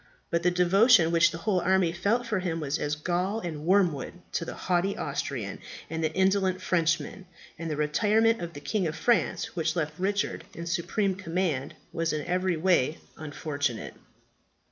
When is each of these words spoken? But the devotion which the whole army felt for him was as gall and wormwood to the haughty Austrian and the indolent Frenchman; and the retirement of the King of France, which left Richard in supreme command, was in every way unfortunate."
But 0.31 0.41
the 0.41 0.49
devotion 0.49 1.11
which 1.11 1.29
the 1.29 1.37
whole 1.37 1.59
army 1.59 1.91
felt 1.91 2.25
for 2.25 2.39
him 2.39 2.59
was 2.59 2.79
as 2.79 2.95
gall 2.95 3.39
and 3.39 3.67
wormwood 3.67 4.13
to 4.31 4.43
the 4.43 4.55
haughty 4.55 4.97
Austrian 4.97 5.59
and 5.91 6.03
the 6.03 6.11
indolent 6.13 6.59
Frenchman; 6.59 7.27
and 7.59 7.69
the 7.69 7.75
retirement 7.77 8.41
of 8.41 8.53
the 8.53 8.61
King 8.61 8.87
of 8.87 8.95
France, 8.95 9.55
which 9.55 9.75
left 9.75 9.93
Richard 9.99 10.43
in 10.55 10.65
supreme 10.65 11.13
command, 11.13 11.75
was 11.93 12.13
in 12.13 12.25
every 12.25 12.57
way 12.57 12.97
unfortunate." 13.15 13.93